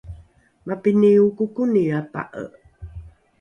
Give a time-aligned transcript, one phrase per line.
[0.67, 2.43] mapini okokoni apa’e?